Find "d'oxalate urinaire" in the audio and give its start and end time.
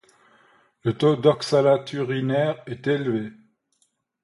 1.15-2.63